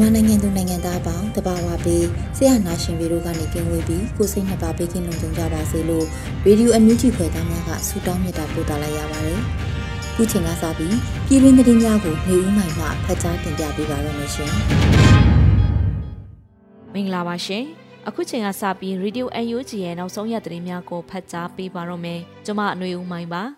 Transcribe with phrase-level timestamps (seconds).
[0.00, 6.06] မြန်မာနိုင်ငံသူနိုင်ငံသားအပေါင်းတဘာဝပေးဆရာနာရှင်ပေတို့ကနေကင်းဝေးပြီးကိုစိတ်နှစ်ပါးပေးကင်းလုံခြုံကြပါစေလို့
[6.46, 9.40] ရေဒီယိုအန်ယူဂျီခွဲသားများကဆုတောင်းမြတ်တာပို့သလိုက်ရပါတယ်။
[10.14, 10.94] ခုချိန်ကစပြီး
[11.26, 14.52] ပြည်တွင်းသတင်းများကိုနေဦးနိုင်မှဖတ်ကြားတင်ပြပေးပါရမရှင်။
[16.94, 17.64] မင်္ဂလာပါရှင်။
[18.08, 23.42] အခုချိန်ကစပြီး Radio UNG ရဲ့နောက်ဆုံးရသတင်းများကိုဖတ်ကြားပေးပါရမယ်။ကျွန်မအနွေဦးမိုင်းပါ။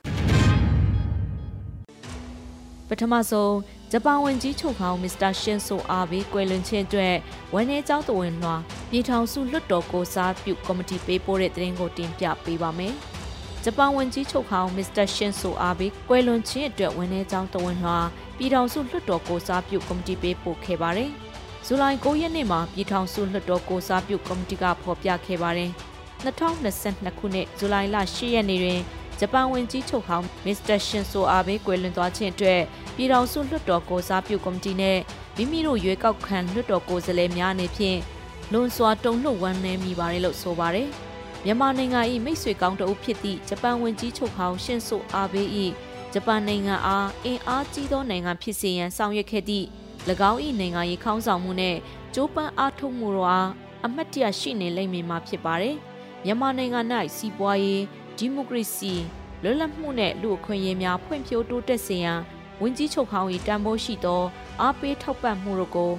[2.89, 3.53] ပထမဆုံး
[3.93, 7.17] ဂျပန်ဝန်ကြီးချုပ်ခေါင်းမစ္စတာရှင်ဆိုအာဘေးကွယ်လွန်ခြင်းအတွက်
[7.55, 8.55] ဝန်내ကျောင်းတဝင်လွှာ
[8.91, 12.95] ပြည်ထောင်စုလွှတ်တော်ကိုစားပြုကော်မတီပေးပို့တဲ့သတင်းကိုတင်ပြပေးပါမယ်။
[13.65, 17.99] ဂျပန်ဝန်ကြီးချုပ်ခေါင်းမစ္စတာရှင်ဆိုအာဘေးကွယ်လွန်ခြင်းအတွက်ဝန်내ကျောင်းတဝင်လွှာ
[18.37, 21.11] ပြည်ထောင်စုလွှတ်တော်ကိုစားပြုကော်မတီပေးပို့ခဲ့ပါတယ်။
[21.67, 25.71] ဇူလိုင်9ရက်နေ့မှာပြည်ထောင်စုလွှတ်တော်ကိုစားပြုကော်မတီကဖော်ပြခဲ့ပါတယ်။
[26.25, 28.81] 2022ခုနှစ်ဇူလိုင်လ10ရက်နေ့တွင်
[29.21, 32.61] ဂျပန်ဝန်ကြီးချုပ်ဟောင်းမစ္စတာရှင်ဆိုအာဘေးကွယ်လွန်သွားခြင်းအတွက်
[32.97, 34.99] ပြည်ထောင်စုလွှတ်တော်ကိုစားပြုကော်မတီနဲ့
[35.37, 37.99] မိမိတို့ရွေးကောက်ခံလွှတ်တော်ကိုယ်စားလှယ်များအနေဖြင့်
[38.53, 40.89] လွန်စွာတုံ့လှုပ်ဝမ်းနည်းမိပါတယ်လို့ဆိုပါတယ်။
[41.45, 45.49] မြန်မာနိုင်ငံ၏မိတ်ဆွေကောင်းတအုပ်ဖြစ်သည့်ဂျပန်ဝန်ကြီးချုပ်ဟောင်းရှင်ဆိုအာဘေး၏
[46.13, 49.67] ဂျပန်နိုင်ငံအားအင်အားကြီးသောနိုင်ငံဖြစ်စေရန်ဆောင်ရွက်ခဲ့သည့်၎
[50.31, 51.77] င်း၏နိုင်ငံရေးခေါင်းဆောင်မှုနဲ့
[52.15, 53.51] ကြိုးပမ်းအားထုတ်မှုတို့အား
[53.85, 55.77] အမတ်တရရှိနေလိမ့်မည်မှာဖြစ်ပါတယ်။
[56.25, 56.81] မြန်မာနိုင်ငံ၌
[57.17, 57.83] စီးပွားရေး
[58.19, 58.93] ဒီမိုကရေစီ
[59.43, 62.21] လွတ်လပ်မှုနဲ့လူအခွင့်အရေးများဖွံ့ဖြိုးတိုးတက်စေရန်
[62.63, 64.23] ဝန်ကြီးချုပ်ဟောင်း၏တန်ဖိုးရှိသော
[64.61, 65.93] အားပေးထောက်ပံ့မှုတို့ကို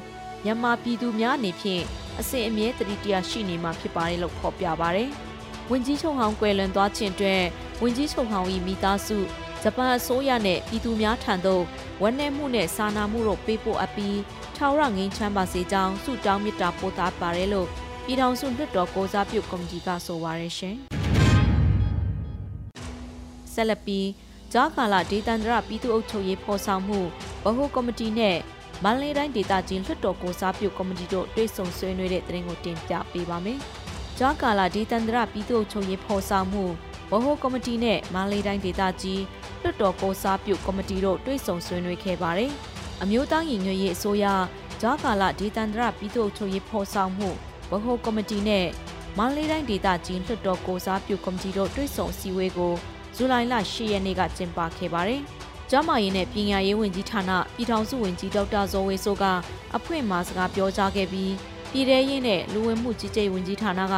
[0.43, 1.83] မြန်မာပြည်သူများအနေဖြင့်
[2.19, 5.09] အစဉ်အမြဲတတိတရားရှိနေမှာဖြစ်ပါတယ်လို့ဖော်ပြပါတယ်။
[5.71, 7.43] ဝန်ကြီးချုပ်ဟောင်းကွယ်လွန်သွားခြင်းအတွက်
[7.81, 9.17] ဝန်ကြီးချုပ်ဟောင်း၏မိသားစု
[9.61, 11.63] ဂျပန်အစိုးရနဲ့ပြည်သူများထံသို့
[12.01, 14.19] ဝန်내မှုနဲ့စာနာမှုတို့ပေးပို့အပ်ပြီး
[14.55, 17.67] ထာဝရငင်းချမ်းပါစေကြောင်းဆုတောင်းမေတ္တာပို့သပါတယ်လို့
[18.05, 20.77] ပြည်ထောင်စုလွှတ်တော်ကိုစားပြုကော်မတီကဆိုပါရရှင်။
[23.59, 24.07] ဆက်လက်ပြီး
[24.53, 26.99] ဂျာကာလာဒေသန္တရပြည်သူ့အုပ်ချုပ်ရေးဖော်ဆောင်မှု
[27.45, 28.37] ဗဟိုကော်မတီနဲ့
[28.83, 33.59] မန္တလေးတိုင်းဒေသကြီးလွှတ်တော်ကိုစားပြုကော်မတီတို့တွေ့ဆုံဆွေးနွေးတဲ့သတင်းကိုတင်ပြပေးပါမယ်။
[34.19, 36.63] ဂျာကာလာဒေသန္တရပြည်သူ့အုပ်ချုပ်ရေးဖော်ဆောင်မှု
[37.11, 39.21] ဗဟိုကော်မတီနဲ့မန္တလေးတိုင်းဒေသကြီး
[39.61, 42.51] လွှတ်တော်ကိုစားပြုကော်မတီတို့တွေ့ဆုံဆွေးနွေးခဲ့ပါတယ်။
[43.01, 44.25] အမျိုးသားညီညွတ်ရေးအစိုးရ
[44.81, 47.29] ဂျာကာလာဒေသန္တရပြည်သူ့အုပ်ချုပ်ရေးဖော်ဆောင်မှု
[47.71, 48.67] ဗဟိုကော်မတီနဲ့
[49.17, 52.73] မန္တလေးတိုင်းဒေသကြီးလွှတ်တော်ကိုစားပြုကော်မတီတို့တွေ့ဆုံစည်းဝေးကို
[53.21, 55.21] ဇူလိုင်လ10ရက်နေ့ကကျင်းပခဲ့ပါတယ်။
[55.69, 59.23] ကျမရေးနဲ့ပညာရေးဝန်ကြီးဌာနပြည်ထောင်စုဝန်ကြီးဒေါက်တာဇော်ဝေဆိုက
[59.75, 61.33] အဖွင့်မှာစကားပြောကြားခဲ့ပြီး
[61.71, 63.95] ပြည်ထရေးနဲ့လူဝင်မှုကြီးကြပ်ဝန်ကြီးဌာနက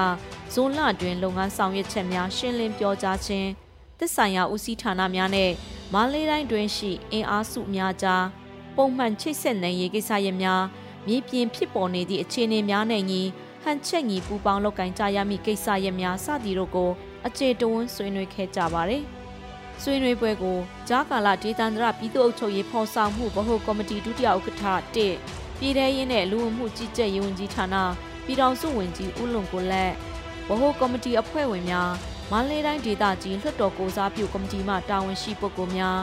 [0.54, 3.50] ဇွန်လတွင်လုပ်ငန်းဆောင်ရွက်ချက်များရှင်းလင်းပြောကြားခြင်း
[4.00, 5.52] တစ်ဆိုင်ရာဦးစီးဌာနများနဲ့
[5.94, 8.24] မန္တလေးတိုင်းတွင်ရှိအင်အားစုများကြား
[8.76, 10.64] ပုံမှန်ချိတ်ဆက်နိုင်ရေးကိစ္စရပ်များ
[11.08, 13.22] မြေပြင်ဖြစ်ပေါ်နေသည့်အခြေအနေများနဲ့ညီ
[13.64, 16.92] ဟန်ချက်ညီပူပေါင်းလုပ်ကိုင်ကြရမည့်ကိစ္စရပ်များစသည်တို့ကို
[17.26, 19.04] အခြေတဝန်းဆွေးနွေးခဲ့ကြပါတယ်။
[19.82, 20.58] ဆွေးနွေးပွဲကို
[20.90, 27.76] ကြားကာလဒေသန္တရပြည်သူ့အုပ်ချုပ်ရေးဖော်ဆောင်မှုဗဟိုကော်မတီဒုတိယဥက္ကဋ္ဌ1ပြည်ထရေးနဲ့လူဝင်မှုကြီးကြပ်ရေးဝန်ကြီးဌာန
[28.26, 29.92] ပြည်ထောင်စုဝန်ကြီးဦးလွန်ကိုလက်
[30.48, 31.92] ဗဟိုကော်မတီအဖွဲ့ဝင်များ
[32.32, 36.00] မန္တလေးတိုင်းဒေသကြီးလွှတ်တော်ကိုစားပြုကော်မတီမှတာဝန်ရှိပုဂ္ဂိုလ်များ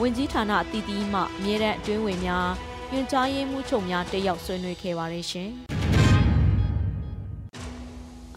[0.00, 2.48] ဝန်ကြီးဌာနအသီးသီးမှအမြဲတမ်းအတွင်းဝင်များ
[2.90, 5.50] ညွှန်ကြားရေးမှူးချုပ်များတက်ရောက်ဆွေးနွေးခဲ့ပါတယ်ရှင်။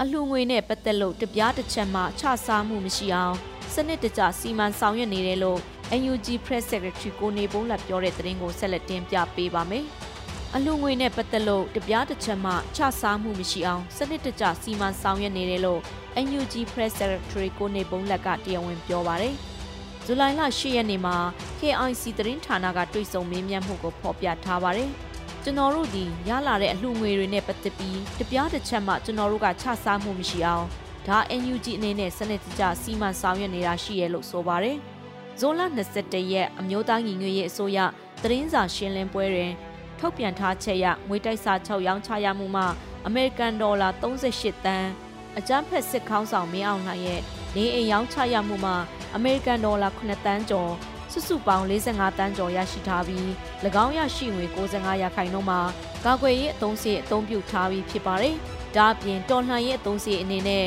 [0.01, 3.35] အလှငွေနဲ့ပတ်သက်လို့တပြားတစ်ချက်မှချစားမှုမရှိအောင်
[3.73, 5.59] စနစ်တကျစီမံဆောင်ရွက်နေတယ်လို့
[5.99, 9.85] NUG Press Secretary ကိုနေဘုံးလက်ပြောတဲ့သတင်းကိုဆက်လက်တင်ပြပေးပါမယ်။
[10.55, 15.81] အလှငွေနဲ့ပတ်သက်လို့တပြားတစ်ချက်မှချစားမှုမရှိအောင်စနစ်တကျစီမံဆောင်ရွက်နေတယ်လို့
[16.25, 19.35] NUG Press Secretary ကိုနေဘုံးလက်ကတရားဝင်ပြောပါတယ်။
[20.05, 21.15] ဇူလိုင်လ10ရက်နေ့မှာ
[21.59, 24.91] KIC သတင်းဌာနကတွေ့ဆုံမေးမြန်းမှုကိုဖော်ပြထားပါတယ်။
[25.47, 30.65] ကျွန်တော်တို့ဒီရလာတဲ့အလှငွေတွေနဲ့ပတ်သက်ပြီးတပြားတစ်ချက်မှကျွန်တော်တို့ကချစားမှုမရှိအောင်
[31.07, 34.77] ဒါ NUG အနေနဲ့စနစ်တကျစီမံဆောင်ရွက်နေတာရှိရလို့ဆိုပါတယ်။
[35.39, 35.61] ဇွန်လ
[35.97, 37.79] 22ရက်အမျိုးသားညီညွတ်ရေးအစိုးရ
[38.21, 39.51] သတင်းစာရှင်းလင်းပွဲတွင်
[39.99, 42.67] ထုတ်ပြန်ထားချက်ရငွေတိုက်စာ6ရောင်းချရမှုမှာ
[43.05, 44.89] အမေရိကန်ဒေါ်လာ38တန်း
[45.37, 47.21] အကြမ်းဖက်စစ်ခေါင်းဆောင်မင်းအောင်လှိုင်ရဲ့
[47.55, 48.75] နေအိမ်ရောင်းချရမှုမှာ
[49.15, 50.71] အမေရိကန်ဒေါ်လာ9တန်းကျော်
[51.15, 53.25] စုစုပေါင်း45တန်းကျော်ရရှိထားပြီး၎
[53.83, 55.61] င်းရရှိငွေ65ရာခိုင်နှုန်းမှာ
[56.05, 58.35] ကာကွယ်ရေးအသုံးစရိတ်အသုံးပြုထားပြီးဖြစ်ပါတယ်။
[58.75, 60.65] ဒါအပြင်တော်လှန်ရေးအသုံးစရိတ်အနေနဲ့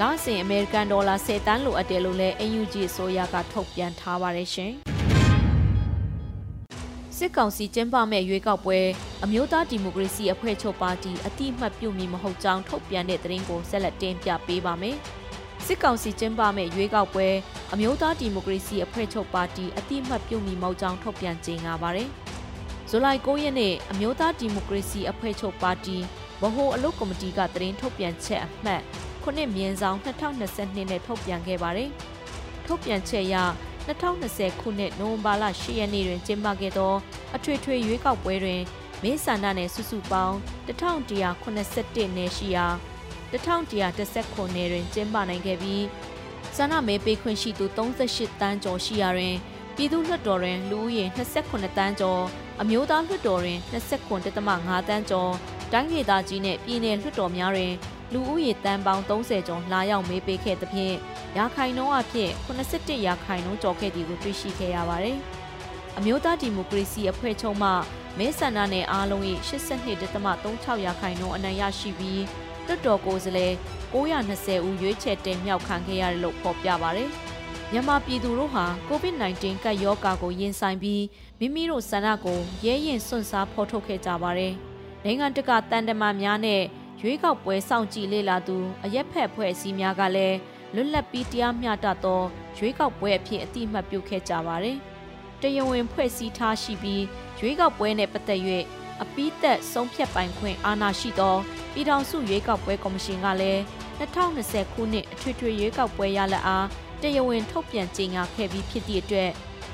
[0.00, 4.72] လစဉ်အမေရိကန်ဒေါ်လာ10တန်းလိုအပ်တယ်လို့လည်း AUG အစိုးရကထုတ်ပြန်ထားပါတယ်ရှင်။
[7.16, 8.78] စစ်ကောင်စီကျင်းပမဲ့ရွေးကောက်ပွဲ
[9.24, 14.96] အမျိုးသားဒီမိုကရေစီအဖွဲ့ချုပ်ပါတီအတိအမှတ်ပြုမည်မဟုတ်ကြောင်းထုတ်ပြန်တဲ့သတင်းကိုဆက်လက်တင်ပြပေးပါမယ်။
[15.66, 17.28] စစ်ကောင်စီကျင်းပမဲ့ရွေးကောက်ပွဲ
[17.72, 22.08] အမျိုးသားဒီမိုကရေစီအဖွဲ့ချုပ်ပါတီအတိအမှတ်ပြုမည်မဟုတ်ကြောင်းထုတ်ပြန်ကြေညာပါတယ်။
[22.90, 25.96] ဇူလိုင်9ရက်နေ့အမျိုးသားဒီမိုကရေစီအဖွဲ့ချုပ်ပါတီ
[26.42, 28.82] ဗဟိုအလုပ်ကော်မတီကသတင်းထုတ်ပြန်ချက်အမှတ်
[29.22, 31.90] ခုနှစ်မြင်းဆောင်2022နဲ့ထုတ်ပြန်ခဲ့ပါတယ်။
[32.66, 33.36] ထုတ်ပြန်ချက်အရ
[33.88, 36.94] 2020ခုနှစ်နိုဝင်ဘာလ10ရက်နေ့တွင်ကျင်းပခဲ့သော
[37.36, 38.62] အထွေထွေရွေးကောက်ပွဲတွင်
[39.02, 40.36] မင်းဆန္ဒနယ်စုစုပေါင်း
[40.66, 42.66] 1181နယ်ရှိရာ
[43.32, 45.84] 1119နယ်တွင်ကျင်းပနိုင်ခဲ့ပြီး
[46.56, 47.64] ဆန္ဒမဲပေးခွင့်ရှိသူ
[48.08, 49.36] 38တန်းကျော်ရှိရာတွင်
[49.76, 52.22] ပြည်သူ့လွှတ်တော်တွင်လူဦးရေ28တန်းကျော်
[52.60, 53.58] အမျိုးသားလွှတ်တော်တွင်
[54.18, 55.32] 29.5တန်းကျော်
[55.72, 57.74] တိုင်းဒေသကြီးနှင့်ပြည်내လွှတ်တော်များတွင်
[58.12, 60.96] လူဦးရေတန်းပေါင်း30ကျော်လာရောက်မေးပေးခဲ့သဖြင့်
[61.36, 65.18] ရာခိုင်နှုန်းအဖြစ်87ရာခိုင်နှုန်းကျော်ခဲ့သည်ကိုတွေ့ရှိခဲ့ရပါတယ်။
[65.98, 67.70] အမျိုးသားဒီမိုကရေစီအဖွဲ့ချုပ်မှ
[68.18, 69.22] မဲဆန္ဒနယ်အားလုံး၏
[70.02, 72.20] 82.36ရာခိုင်နှုန်းအနိုင်ရရှိပြီး
[72.66, 73.52] တွတ်တော်ကိုယ်စားလှယ်
[73.94, 77.10] 920ဦးရွေးချယ်တင်မြှောက်ခံခဲ့ရတယ်လို့ဖော်ပြပါတယ်။
[77.72, 81.02] မြန်မာပြည်သူတို့ဟာ COVID-19 ကပ်ရောဂါကိုရင်ဆိုင်ပြီး
[81.38, 84.52] မိမိတို့ဆန္ဒကိုရဲရင်စွန့်စားဖော်ထုတ်ခဲ့ကြပါတယ်။
[85.04, 86.62] နိုင်ငံတကာတန်တမာများနဲ့
[87.00, 90.36] ရွေးကောက်ပွဲစောင့်ကြည့်လေ့လာသူအရက်ဖက်ဖွဲ့အစည်းများကလည်း
[90.74, 92.22] လွတ်လပ်ပြီးတရားမျှတသော
[92.58, 94.76] ရွေးကောက်ပွဲအဖြစ်အတိအမှတ်ပြုခဲ့ကြပါတယ်။
[95.40, 97.02] တရားဝင်ဖွဲ့စည်းထားရှိပြီး
[97.40, 98.40] ရွေးကောက်ပွဲနဲ့ပတ်သက်၍
[99.02, 101.36] အပိသက်ဆုံးဖြတ်ပိုင်ခွင့်အာဏာရှိသော
[101.72, 103.60] ပြည်ထောင်စုရွေးကောက်ပွဲကော်မရှင်ကလည်း
[103.98, 106.66] 2020ခုနှစ်အထွေထွေရွေးကောက်ပွဲရလဒ်အား
[107.02, 109.30] တရားဝင်ထုတ်ပြန်ကြေညာခဲ့ပြီးဖြစ်သည့်အတွက်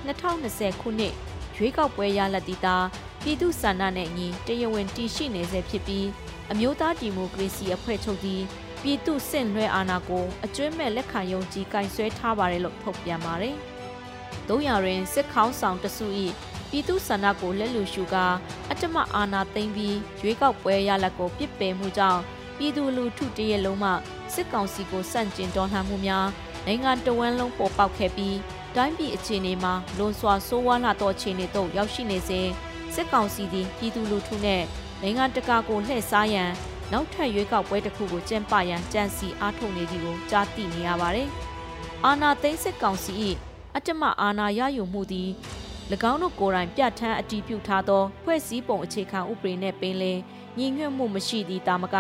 [0.07, 1.15] 2020ခုနှစ်
[1.57, 2.77] ရွေးကောက်ပွဲရလဒ်တည်တာ
[3.23, 6.07] ပြည်သူ့ဆန္ဒနဲ့အညီတရားဝင်တည်ရှိနေဆဲဖြစ်ပြီး
[6.53, 8.43] အမျိုးသားဒီမိုကရေစီအဖွဲ့ချုပ်သည်
[8.83, 13.57] ပြည်သူစင့်လွှဲအာဏာကိုအကျွမ်းမဲ့လက်ခံယုံကြည်ကင်ဆွဲထားပါတယ်လို့ထုတ်ပြန်ပါတယ်။
[14.49, 16.07] တို့ရရင်စစ်ခေါင်းဆောင်တစု၏
[16.71, 18.27] ပြည်သူဆန္ဒကိုလက်လူရှုကာ
[18.58, 22.21] အ တ္တမအာဏာသိမ်းပြီးရွေးကောက်ပွဲရလဒ်ကိုပြစ်ပယ်မှုကြောင့်
[22.57, 23.91] ပြည်သူလူထုတရက်လုံးမှ
[24.35, 26.27] စစ်ကောင်စီကိုစန့်ကျင်တော်လှန်မှုများ
[26.67, 28.37] နိုင်ငံတော်ဝန်လုံးပေါ်ပေါက်ခဲ့ပြီး
[28.77, 32.47] တိုင်းပြည်အခြေအနေမှာလွန်စွာဆိုးဝါးလာသောအခြေအနေသို့ရောက်ရှိနေစဉ်
[32.95, 34.63] စစ်ကောင်စီသည်ပြည်သူလူထုနဲ့
[35.03, 36.51] နိုင်ငံတကာကိုလှည့်စားရန်
[36.93, 41.29] နောက်ထပ်ရွေးကောက်ပွဲတစ်ခုကိုကျင်းပရန်ကြံစီအားထုတ်နေသည်ကိုကြားသိနေရပါတယ်။
[42.05, 43.13] အာနာသိန်းစစ်ကောင်စီ၏
[43.75, 45.31] အတ္တမအာနာရယူမှုသည်၎
[46.11, 50.19] င်းတို့ကိုယ်တိုင်ပြဋ္ဌာန်းအတည်ပြုထားသောဖွဲ့စည်းပုံအခြေခံဥပဒေနှင့်ပင်လင်
[50.59, 51.97] ညီညွတ်မှုမရှိသည့်တာမက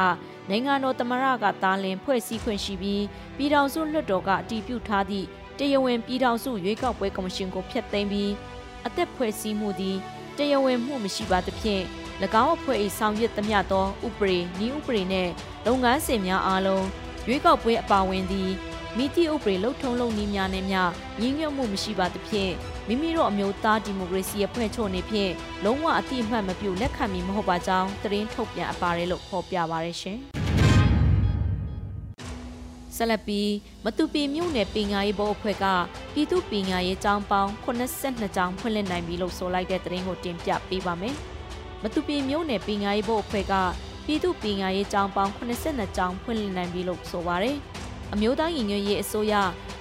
[0.48, 3.04] နိုင်ငံတော်သမရကတာလင်ဖွဲ့စည်းခွင့်ရှိပြီး
[3.36, 5.26] ပြည်ထောင်စုလွှတ်တော်ကအတည်ပြုထားသည့်
[5.58, 8.32] တရားဝင်ပြည်ထောင်စုရွေးကောက်ပွဲကော်မရှင်ကိုဖျက်သိမ်းပြီး
[8.86, 9.96] အသက်ဖွဲ့စည်းမှုသည်
[10.36, 11.82] တရားဝင်မှုမရှိပါသဖြင့်၎
[12.42, 15.30] င်းအဖွဲ့၏ဆောင်ရွက်သမျှသောဥပဒေ၊ဤဥပဒေနှင့်
[15.66, 16.86] လုပ်ငန်းစဉ်များအားလုံး
[17.26, 18.52] ရွေးကောက်ပွဲအပါဝင်သည့်
[18.96, 20.80] မိတိဥပဒေလှုပ်ထုံးလုပ်နည်းများနဲ့မျှ
[21.20, 22.52] ညီညွတ်မှုမရှိပါသဖြင့်
[22.88, 25.32] မိမိတို့အမျိုးသားဒီမိုကရေစီအဖွဲ့ချုပ်အနေဖြင့်
[25.64, 30.18] လုံးဝအတိအမှတ်မပြုလက်ခံမည်မဟုတ်ပါကြောင်းသတင်းထုတ်ပြန်အပ်ပါတယ်လို့ဖော်ပြပါရရှင်။
[32.96, 33.50] ဆက်လက်ပြီး
[33.84, 35.66] မတူပီမြို့နယ်ပညာရေးဘောအဖွဲ့က
[36.14, 41.14] ပြည်သူပညာရေးကျောင်းပေါင်း82ကျောင်းဖွင့်လှစ်နိုင်ပြီလို့ဆိုလိုက်တဲ့သတင်းကိုတင်ပြပေးပါမယ်။
[41.82, 43.54] မတူပီမျိုးနယ်ပညာရေးဘုတ်အဖွဲ့က
[44.06, 47.58] ပြည်သူပညာရေးကျောင်းပေါင်း82ကျောင်းဖွင့်လှစ်နိုင်ပြီလို့ဆိုပါရယ်
[48.12, 49.34] အမျိုးသားညီညွတ်ရေးအစိုးရ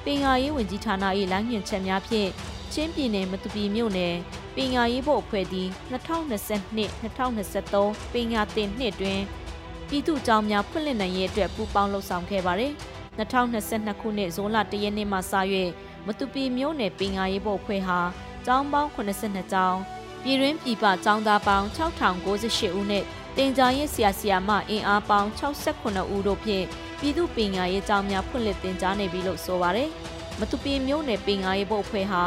[0.05, 0.95] ပညာရေးဝန်ကြီးဌာန၏
[1.31, 2.29] လမ်းညွှန်ချက်များဖြင့်
[2.73, 4.15] ချင်းပြည်နယ်မတူပီမြို့နယ်
[4.55, 9.19] ပညာရေးဘုတ်အဖွဲ့သည်2022-2023ပညာသင်နှစ်တွင်
[9.89, 12.73] ပြည်သူ့ကျောင်းများဖွင့်လှစ်နိုင်ရေးအတွက်ပူးပေါင်းလှုပ်ဆောင်ခဲ့ပါရယ်
[13.17, 15.19] 2022ခုနှစ်ဇွန်လ1ရက်နေ့မှစ၍
[16.05, 17.99] မတူပီမြို့နယ်ပညာရေးဘုတ်အဖွဲ့ဟာ
[18.45, 19.79] ကျောင်းပေါင်း82ကျောင်း
[20.23, 23.03] ပြည်တွင်းပြည်ပចောင်းသားပေါင်း6098ဦးနဲ့
[23.39, 26.65] တင်ကြားရေးဆရာဆရာမအင်အားပေါင်း68ဦးတို့ဖြင့်
[26.99, 29.89] ပြည်သူပညာရေးကျောင်းများဖွင့်လှစ်တင်ကြားနေပြီလို့ဆိုပါတယ်။
[30.39, 32.23] မတူပီမျိုးနယ်ပညာရေးဘုတ်အဖွဲ့ဟာ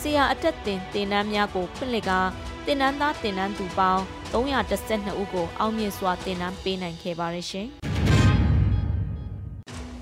[0.00, 2.20] ဆရာအတက်တင်တင်နန်းများကိုဖွင့်လှစ်ကာ
[2.66, 4.02] တင်နန်းသားတင်နန်းသူပေါင်း
[4.32, 7.66] 312ဦးကိုအောင်မြင်စွာတင်နန်းပေးနိုင်ခဲ့ပါတယ်ရှင်။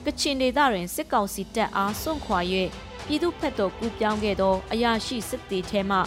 [0.04, 2.38] ကချင်ဒေသတွင်စစ်ကောင်စီတပ်အားစွန့်ခွာ၍
[3.06, 5.98] ပြည်သူဖက်တော်ကူပြောင်းခဲ့သောအရာရှိစစ်တီထဲမှ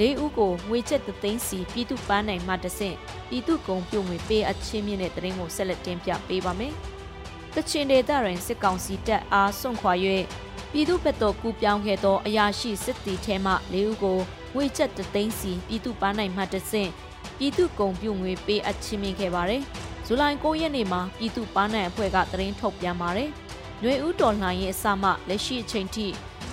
[0.00, 2.96] ၄ဦးကိုငွေချက်သသိန်းစီပြည်သူပန်းနိုင်မှတဆင့်
[3.28, 6.72] ပြည်သူကုံပြုံငွေပေးအပ်ချင်းမြင့်တဲ့တရင်ကိုဆက်လက်တင်ပြပေးပါမယ်။
[7.54, 9.92] ကချင်ဒေသတွင်စစ်ကောင်စီတပ်အားစွန့်ခွာ၍
[10.72, 14.18] ပြည်သူ့ဘက်တော်ကူပြောင်းခဲ့သောအရာရှိစစ်တီထဲမှ၄ဦးကို
[14.56, 16.90] ဝေချက်တသိန်းစီပြည်သူ့ပန်းနိုင်မှတဆင့်
[17.38, 19.62] ပြည်သူ့ကုံပြုငွေပေးအပ်ချီးမြှင့်ခဲ့ပါတယ်။
[20.06, 23.30] ဇူလိုင်9ရက်နေ့မှာပြည်သူ့ပန်းနိုင်အဖွဲ့ကသတင်းထုတ်ပြန်ပါတယ်။
[23.80, 26.06] ຫນွေဦးတော်လှန်ရေးအစမှလက်ရှိအချိန်ထိ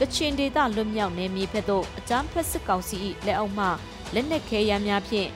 [0.03, 3.67] ကချင်ဒေသလွတ်မြောက်နေမြေဖက်သို့အကြမ်းဖက်စစ်ကောင်စီ၏လက်အောက်မှ
[4.13, 5.29] လက်နက်ခဲယမ်းများဖြင့်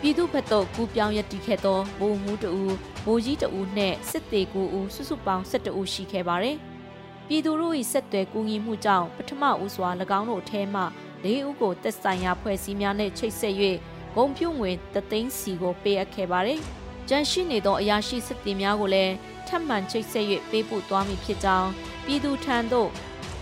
[0.00, 2.74] ပြည်သူ့ဘက်သို့ကူပြောင်းရည်တည်ခဲ့သောဗိုလ်မှူးတဦး
[3.04, 6.56] ဗိုလ်ကြီးတဦးနှင့်စစ်သေးကူဦးစုစုပေါင်း12ဦးရှိခဲ့ပါတယ်။
[7.26, 10.82] ပြည်သူတို့၏ဆက်သွယ်ကူညီမှုကြောင့်ပထမဦးစွာ၎င်းတို့အထဲမှ
[11.24, 13.54] ၄ဦးကိုတက်ဆိုင်ရာဖွဲ့စည်းများနှင့်ချိတ်ဆက်၍
[14.16, 16.60] ဂုံပြုံငွေတသိန်းစီကိုပေးအပ်ခဲ့ပါတယ်။
[17.08, 19.14] ကြန့်ရှိနေသောအရာရှိစစ်သည်များကိုလည်း
[19.48, 21.70] ထပ်မံချိတ်ဆက်၍ပေးပို့သွားမည်ဖြစ်ကြောင်း
[22.04, 22.90] ပြည်သူထံသို့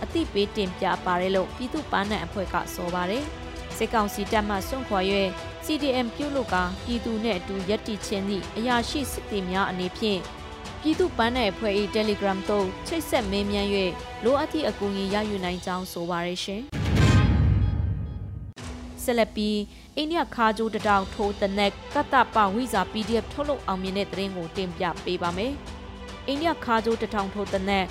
[0.03, 3.23] အသိပေးတင်ပြပါတယ်လို့ပြည်သူ့ပန်းနိုင်အဖွဲ့ကဆိုပါတယ်။
[3.77, 4.99] စစ်ကောင်စီတပ်မှစွန့်ခွာ၍
[5.65, 10.19] CDM ပြုလုပ်ကပြည်သူနဲ့အတူရပ်တည်ခြင်းသည့်အရာရှိစစ်သည်များအနေဖြင့်
[10.81, 13.69] ပြည်သူ့ပန်းနယ်အဖွဲ့၏ Telegram သို့ချိတ်ဆက်မေးမြန်း၍
[14.23, 16.61] လိုအပ်သည့်အကူအညီရယူနိုင်ကြောင်းဆိုပါရရှင်။
[19.03, 19.57] ဆက်လက်ပြီး
[19.95, 25.53] အိန္ဒိယခါဂျိုးတတောင်ထိုးတနက်ကတ္တပဝိဇာ PDF ထုတ်လုပ်အောင်မြင်တဲ့သတင်းကိုတင်ပြပေးပါမယ်။
[26.27, 27.85] အိန္ဒိယခါဂျိုးတထောင်ထိုးတနက်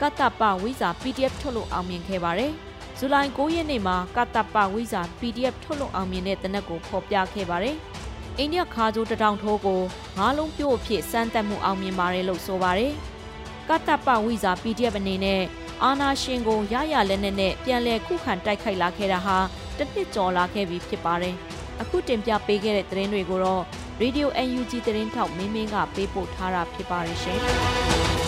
[0.00, 2.52] ကတ္တပဝိဇာ PDF ထုတ်လုပ်အောင်မြင်ခဲ့ပါတယ်။
[2.98, 7.76] ဇူလိုင်9ရက်နေ့မှာကတပဝိဇာ PDF ထုတ်လုပ်အောင်မြင်တဲ့တနက်ကိုဖော်ပြခဲ့ပါတယ်။
[8.38, 9.80] အိန္ဒိယခါဂျိုးတထောင်ထိုးကို
[10.18, 12.92] ငါးလုံးပြို့အဖြစ်စမ်းသပ်မှုအောင်မြင်ပါတယ်လို့ဆိုပါတယ်။
[13.68, 15.42] ကတပဝိဇာ PDF အနေနဲ့
[15.82, 19.36] အာနာရှင်ကိုရရလက်နဲ့နဲ့ပြန်လည်ခုခံတိုက်ခိုက်လာခဲ့တာဟာ
[19.78, 21.34] တစ်နှစ်ကျော်လာခဲ့ပြီဖြစ်ပါတယ်။
[21.82, 23.62] အခုတင်ပြပေးခဲ့တဲ့သတင်းတွေကိုတော့
[24.02, 27.38] Radio UNG သတင်းထောက်မင်းမင်းကပေးပို့ထားတာဖြစ်ပါတယ်ရှင်။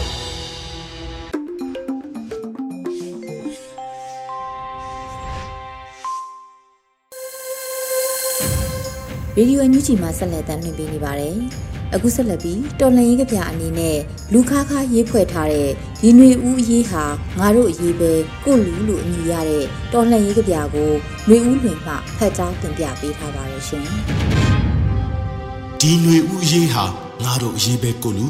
[9.37, 11.35] ရေဒီယိုအန်ယူဂျီမှာဆက်လက်တင်ပြနေပါတယ်။
[11.93, 13.97] အခုဆက်လက်ပြီးတော်လှန်ရေးကဗျာအနေနဲ့
[14.33, 15.69] လူခါခါရေးဖွဲ့ထားတဲ့
[16.01, 17.03] ဒီຫນွေဦးအရေးဟာ
[17.39, 18.11] ငါတို့အရေးပဲ
[18.45, 20.91] ကိုလူလို့အမည်ရတဲ့တော်လှန်ရေးကဗျာကို
[21.25, 23.85] ຫນွေဦးလွင်မှဖတ်ကြားတင်ပြပေးထားပါတယ်ရှင်။
[25.79, 26.83] ဒီຫນွေဦးအရေးဟာ
[27.23, 28.25] ငါတို့အရေးပဲကိုလူ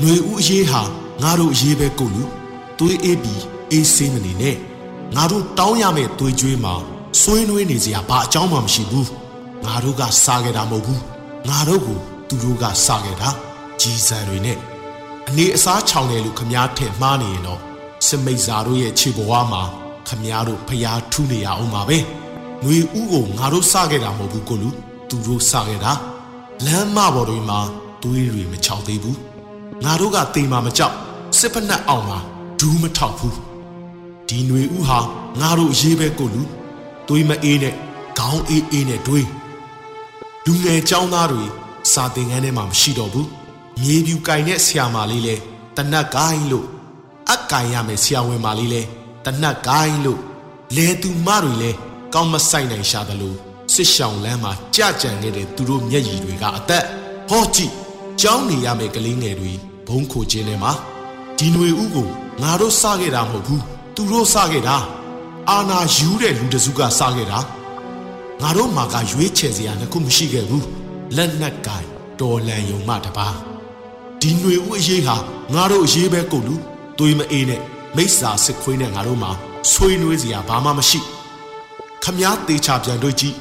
[0.00, 0.82] ຫນွေဦးအရေးဟာ
[1.22, 2.22] ငါတို့အရေးပဲကိုလူ
[2.78, 4.56] သွေးအေးပြီးအေးဆေးမနေနဲ့
[5.16, 6.74] ငါတို့တောင်းရမယ့်သွေးကြွေးမှာ
[7.20, 9.06] ဆွေးနွေးနေစရာဘာအကြောင်းမှမရှိဘူး။
[9.65, 11.01] ငါတို့ကစားခဲ့တာမဟုတ်ဘူး
[11.49, 13.29] ငါတို့ကိုသူတို့ကစားခဲ့တာ
[13.81, 14.57] ကြီးစံတွေနဲ့
[15.27, 17.61] အနေအစားချောင်တယ်လို့ခမားထင်မှားနေရင်တော့
[18.07, 19.63] စမိတ်စာတို့ရဲ့ခြေဘဝမှာ
[20.07, 21.97] ခမားတို့ဖျားထူးနေရအောင်ပါပဲ
[22.63, 24.69] ငွေဥကိုငါတို့စားခဲ့တာမဟုတ်ဘူးကိုလူ
[25.09, 25.91] သူတို့စားခဲ့တာ
[26.65, 27.59] လမ်းမပေါ်တွေမှာ
[28.01, 29.19] သွေးတွေမချောင်သေးဘူး
[29.83, 30.95] ငါတို့ကတေမာမကြောက်
[31.37, 32.19] စစ်ဖက်နှက်အောင်မှာ
[32.59, 33.37] ဒူးမထောက်ဘူး
[34.27, 34.99] ဒီຫນွေဥဟာ
[35.41, 36.41] ငါတို့ရေးပဲကိုလူ
[37.07, 37.75] သွေးမအေးနဲ့
[38.19, 39.27] ခေါင်းအေးအေးနဲ့တွေး
[40.46, 41.44] လူငယ်ចောင်းသားတွေ
[41.92, 43.28] စာသင်ခန်းထဲမှာမရှိတော့ဘူး
[43.82, 45.34] မြေပြူကင်တဲ့ဆရာမလေးလဲ
[45.76, 46.66] တနတ်ကိုင်းလို့
[47.28, 48.82] အက်ကင်ရမယ်ဆရာဝန်မလေးလဲ
[49.24, 50.20] တနတ်ကိုင်းလို့
[50.76, 51.70] လဲသူမတွေလဲ
[52.14, 53.36] ကောင်းမဆိုင်နိုင်ရှာတယ်လို့
[53.74, 56.84] စစ်ရှောင်လမ်းမှာကြကြံနေတဲ့သူတို့မျက်ရည်တွေကအသက်
[57.30, 57.72] ဟောကြည့်
[58.20, 59.52] ကြောင်းနေရမယ်ကလေးငယ်တွေ
[59.88, 60.72] ဘုံခိုခြင်းထဲမှာ
[61.38, 62.08] ဒီຫນွေဥကို
[62.42, 63.62] ငါတို့စခဲ့တာမဟုတ်ဘူး
[63.94, 64.76] သူတို့စခဲ့တာ
[65.50, 67.38] အာနာယူတဲ့လူတစုကစခဲ့တာ
[68.41, 70.65] ငါတို့မှာကရွေးချယ်စရာလည်းခုမရှိခဲ့ဘူး
[71.15, 71.85] လက်နက်ကင်
[72.19, 73.27] တော်လန်ယုံမှတပါ
[74.21, 75.15] ဒီຫນွေဥအရေးဟာ
[75.53, 76.55] ငါတို့အရေးပဲကိုလူ
[76.99, 77.61] သွေးမအေးနဲ့
[77.95, 79.31] မိစ္ဆာစစ်ခွေးနဲ့ငါတို့မှာ
[79.71, 80.99] ဆွေးနွေးစရာဘာမှမရှိ
[82.03, 83.35] ခမားသေးချပြန်တွေ့ကြည့်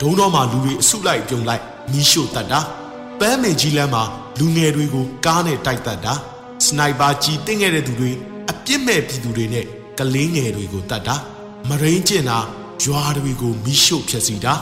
[0.00, 2.60] ဒုံတော်မှာလူတွေအစုလိုက်ပြုံလိုက်မီးရှို့တတ်တာ
[3.20, 4.02] ပန်းမင်ကြီးလမ်းမှာ
[4.38, 6.14] လူငယ်တွေကိုကားနဲ့တိုက်တတ်တာ
[6.64, 8.10] စနိုက်ပါကြီးတင်းခဲ့တဲ့သူတွေ
[8.50, 9.66] အပြစ်မဲ့ပြည်သူတွေနဲ့
[9.98, 11.16] ကလေးငယ်တွေကိုတတ်တာ
[11.68, 12.38] မရင်းကျင်တာ
[12.83, 14.53] ရွာတွေကိုမိရှို့ဖျက်ဆီးတာ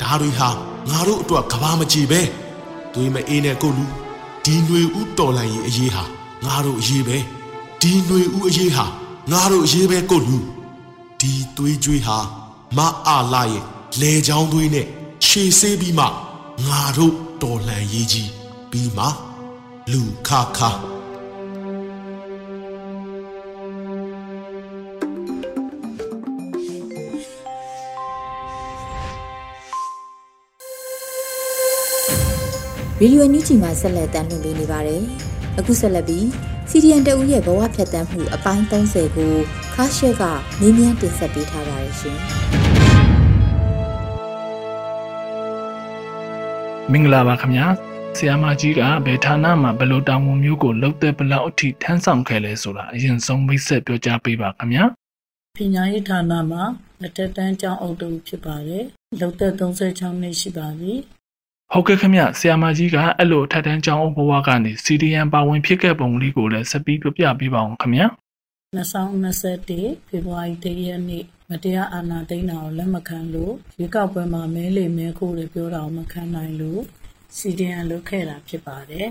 [0.00, 0.48] ဒါတွေဟာ
[0.90, 2.20] ငါတို့အတွက်ကဘာမကြည့်ပဲ
[2.94, 3.84] သွေးမအေးနဲ့ကိုလူ
[4.44, 6.04] ဒီຫນွေဥတော်လိုင်းရဲ့အရေးဟာ
[6.44, 7.16] ငါတို့အရေးပဲ
[7.82, 8.86] ဒီຫນွေဥအရေးဟာ
[9.32, 10.38] ငါတို့အရေးပဲကိုလူ
[11.20, 12.18] ဒီသွေးကြွေးဟာ
[12.76, 13.64] မအားလာရဲ့
[14.00, 14.86] လေချောင်းသွေးနဲ့
[15.26, 16.06] ရှေဆေးပြီးမှ
[16.66, 18.30] ငါတို့တော်လှန်ရေးကြီး
[18.70, 19.04] ပြီးမှ
[19.92, 20.58] လူခခ
[33.03, 35.01] ရေဒီယိုညူချီမှာဆက်လက်တင်ပြနေပါတယ်။
[35.59, 36.27] အခုဆက်လက်ပြီး
[36.69, 39.33] စီဒီအန်တဦးရဲ့ဘဝဖြတ်တန်းမှုအပိုင်း30ကို
[39.73, 40.23] ခါရှက်က
[40.61, 42.17] နင်းမြန်းတင်ဆက်ပေးထားပါတယ်ရှင်။
[46.91, 47.67] မင်္ဂလာပါခင်ဗျာ။
[48.17, 54.83] ဆရာမကြီးကဘယ်ဌာနမှာဘယ်လိုတာဝန်မျိုးကိုလုပ်တဲ့ဘလောက်အထိထမ်းဆောင်ခဲ့လဲဆိုတာအရင်ဆုံးမိတ်ဆက်ပြောကြားပေးပါခင်ဗျာ။
[55.57, 56.63] ပညာရေးဌာနမှာ
[57.01, 58.83] လက်ထက်တန်းကျောင်းအုပ်တူဖြစ်ပါတယ်။
[59.21, 60.93] လုပ်သက်36နှစ်ရှိပါပြီ
[61.75, 68.03] ဟုတ်ကဲ့ခင်ဗျဆရာမကြီးကအဲ့လိုထက်တန်းကျောင်းဘဝကနေစီဒီယန်ပါဝင်ဖြစ်ခဲ့ပုံလေးကိုလည်းဆက်ပြီးပြပြပေးပါအောင်ခင်ဗျ
[68.75, 76.81] 2021ဖေဖော်ဝါရီလရက်နေ့မတရားအာဏာသိမ်းတာကိုလက်မခံလို့ရွေးကောက်ပွဲမှာမဲလေမဲခိုးတွေပြောတာကိုမခံနိုင်လို့
[77.37, 79.07] စီဒီအန်လုပ်ခဲ့တာဖြစ်ပါတယ်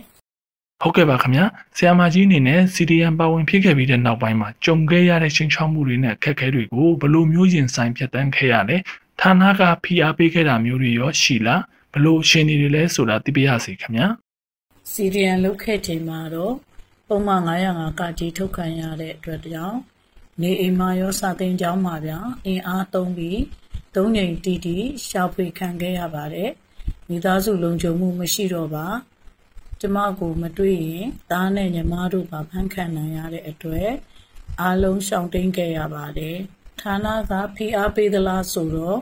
[0.83, 1.45] ဟုတ်ကဲ့ပါခင်ဗျာ
[1.77, 8.77] ဆရာမကြီးအနေနဲ့ CDM ပါဝင်ဖြစ်ခဲ့ပြီးတဲ့နောက်ပိုင်းမှာကြုံခဲ့ရတဲ့ချင်းချောက်မှုတွေနဲ့အခက်အခဲတွေကိုဘယ်လိုမျိုးရင်ဆိုင်ဖြတ်တန်းခဲ့ရလဲ
[9.21, 11.63] ဌာနကဖိအားပေးခဲ့တာမျိုးတွေရောရှိလား
[11.93, 14.07] ဘယ်လိုအခြေအနေတွေလဲဆိုတာသိပြရစီခင်ဗျာ
[14.93, 16.55] CDM လုပ်ခဲ့ချိန်မှာတော့
[17.09, 19.79] ပုံမှန်905ကကြီးထုတ်ခံရတဲ့အတွက်ကြောင့်
[20.41, 23.41] နေအိမ်မှာရောစာသင်ကျောင်းမှာဗျာအင်အားသုံးပြီး
[23.97, 26.51] သုံးငိမ်တီတီရှာဖွေခံခဲ့ရပါတယ်
[27.09, 28.87] မိသားစုလုံခြုံမှုမရှိတော့ပါ
[29.81, 33.91] ကျမကိုမတွေ့ရင်သားနဲ့ညီမတို့ပါဖန်ခံနိုင်ရတဲ့အတွက်
[34.61, 36.37] အားလုံးရှောင်တိန်ခဲ့ရပါတယ်
[36.81, 38.99] ဌာနကဖိအားပေးသလားဆိုတော့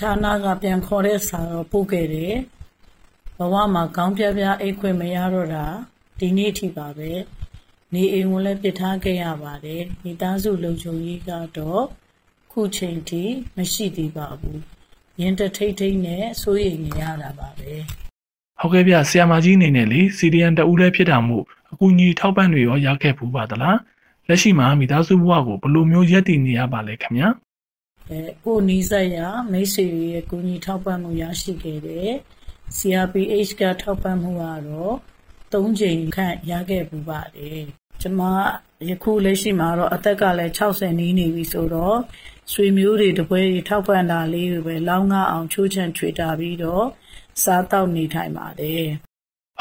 [0.00, 2.34] ဌာနကပြန်ခေါ်တဲ့စာတော့ပို့ခဲ့တယ်
[3.38, 5.66] ဘဝမှာကောင်းပြပြအိတ်ခွင့်မရတော့တာ
[6.18, 7.10] ဒီနေ့ထိပါပဲ
[7.94, 11.82] နေအိမ်ကိုလည်းပြစ်ထားခဲ့ရပါတယ်မိသားစုလုံခြုံရေးကတော့
[12.52, 13.22] ခုချိန်ထိ
[13.56, 14.60] မရှိသေးပါဘူး
[15.20, 17.72] ရင်တထိတ်ထိတ်နဲ့စိုးရိမ်နေရတာပါပဲ
[18.60, 23.78] ဟုတ်ကဲ့ဗျဆရာမကြီးအနေနဲ့လေ CDN တဦးလည်းဖြစ်တာမို့အကူအညီထောက်ပံ့တွေရောရခဲ့ဘူးပါသလား
[24.28, 27.28] လက်ရှိမှာမိသားစုဘဝကိုဘယ်လိုမျိုးရည်တည်နေရပါလဲခင်ဗျာ
[28.10, 29.18] အဲကိုနီးစက်ရ
[29.52, 32.10] မိတ်ဆွေရဲ့ကူညီထောက်ပံ့မှုရရှိခဲ့တယ်
[32.76, 34.94] CRPH ကထောက်ပံ့မှုကတော့
[35.52, 37.62] ၃ချိန်ခန့်ရခဲ့ပူပါတယ်
[38.02, 38.20] ကျမ
[38.88, 41.98] ယခုလက်ရှိမှာတော့အသက်ကလည်း60နီးနေပြီဆိုတော့
[42.52, 46.86] ဆွေမျိုးတွေတပွဲတွေထောက်ပံ့တာလေးတွေပဲလောင်းငါအောင်ချိုးချံချွေတာပြီးတော့
[47.42, 48.86] စားတောက်နေထိုင်ပါတယ်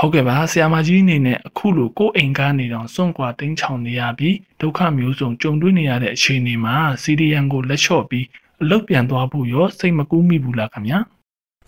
[0.02, 8.26] ဟုတ်ကဲ့ပါဆရာမကြီးအနေနဲ့အခုလိုကိုယ်အိမ်ကနေတော့စွန့်ကွာတင်းချောင်နေရပြီးဒုက္ခမျိုးစုံကြုံတွေ့နေရတဲ့အခြေအနေမှာ CDN ကိုလက်လျှော့ပြီး
[8.62, 11.00] အလုပ်ပြန်သွားဖို့ရောစိတ်မကူးမိဘူးလားခင်ဗျာ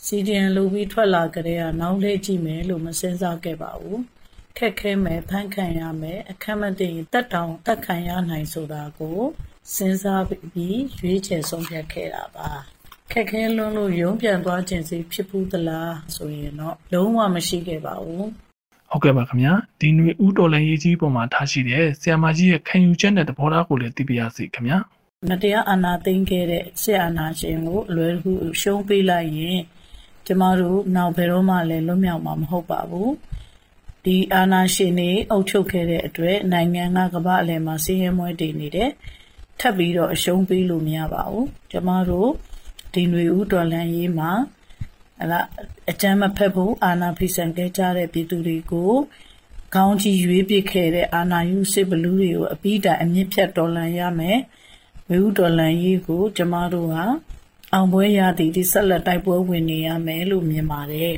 [0.05, 4.01] CDN လုပ်ပြီးထွက်လာကြတဲ့ကနောက်လေးကြည့်မယ်လို့မစင်စားခဲ့ပါဘူး
[4.57, 9.19] ခက်ခဲမယ်ဖန်ခံရမယ်အခက်မတည်တက်တောင်တက်ခံရနိုင်ဆိုတာကို
[9.75, 12.49] စဉ်းစားပြီးရွေးချယ်ဆုံးဖြတ်ခဲ့တာပါ
[13.11, 18.27] ခက်ခဲလွန်းလို့ရုံးပြန်သွားခြင်းစီဖြစ်ဘူးသလားဆိုရင်တော့လုံးဝမရှိခဲ့ပါဘူး
[18.89, 24.77] ဟုတ်ကဲ့ပါခင်ဗျာဒီຫນွေဦးတော်လိုင်းရေးကြီးပေါ်မှာထားရှိတဲ့ဆီယမာကြီးရဲ့ခံယူချက်နဲ့သဘောထားကိုလည်းသိပြရစီခင်ဗျာ
[25.29, 29.59] မတရားအာဏာသိမ်းခဲ့တဲ့ဆရာအာဏာရှင်ကိုအလွယ်တကူရှုံးပေးလိုက်ရင်
[30.25, 33.11] ကျမတို့နောက်ဘယ်တော့မှလည်းလွတ်မြောက်မှာမဟုတ်ပါဘူး
[34.05, 38.91] ဒီအာဏာရှင်တွေအုပ်ချုပ်ခဲ့တဲ့အတွက်နိုင်ငံကကမ္ဘာအလယ်မှာစီးရဲမွဲတည်နေတယ်
[39.59, 42.31] ထပ်ပြီးတော့အရှုံးပေးလို့မရပါဘူးကျမတို့
[42.93, 44.31] ဒီຫນွေဦးတော်လန်ရေးမှာ
[45.21, 45.45] အလား
[45.91, 48.93] အကြမ်းမဖက်ဖို့အာဏာဖိစံခဲ့ကြတဲ့ပြည်သူတွေကို
[49.75, 54.39] ခေါင်းကြီးရွေးပစ်ခဲ့တဲ့အာဏာယူစစ်ဘလူးတွေကိုအပိတိုင်အမြင့်ဖြတ်တော်လန်ရမယ်
[55.09, 57.05] ဝေဦးတော်လန်ရေးကိုကျမတို့ဟာ
[57.73, 61.13] အောင်ပွဲရသည်ဒီဆက်လက်တိုက်ပွဲဝင်နေရမယ်လို့မြင်ပါတယ်